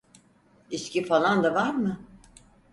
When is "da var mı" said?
1.43-1.97